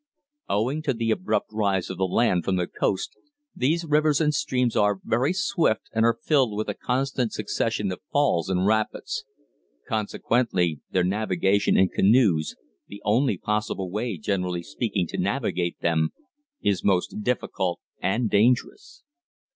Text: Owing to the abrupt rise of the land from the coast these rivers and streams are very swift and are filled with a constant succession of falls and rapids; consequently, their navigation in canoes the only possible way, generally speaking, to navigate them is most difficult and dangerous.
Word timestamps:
Owing 0.49 0.81
to 0.81 0.95
the 0.95 1.11
abrupt 1.11 1.51
rise 1.53 1.91
of 1.91 1.99
the 1.99 2.07
land 2.07 2.43
from 2.43 2.55
the 2.55 2.65
coast 2.65 3.15
these 3.55 3.85
rivers 3.85 4.19
and 4.19 4.33
streams 4.33 4.75
are 4.75 4.99
very 5.03 5.31
swift 5.31 5.91
and 5.93 6.03
are 6.05 6.17
filled 6.23 6.57
with 6.57 6.67
a 6.69 6.73
constant 6.73 7.31
succession 7.33 7.91
of 7.91 8.01
falls 8.11 8.49
and 8.49 8.65
rapids; 8.65 9.25
consequently, 9.87 10.79
their 10.89 11.03
navigation 11.03 11.77
in 11.77 11.87
canoes 11.89 12.55
the 12.87 13.03
only 13.05 13.37
possible 13.37 13.91
way, 13.91 14.17
generally 14.17 14.63
speaking, 14.63 15.05
to 15.05 15.19
navigate 15.21 15.79
them 15.81 16.09
is 16.63 16.83
most 16.83 17.21
difficult 17.21 17.79
and 18.01 18.27
dangerous. 18.31 19.03